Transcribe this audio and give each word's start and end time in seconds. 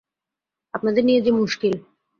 আপনাদের 0.73 1.03
নিয়ে 1.05 1.21
যে 1.21 1.31
মুশকিল। 1.31 1.73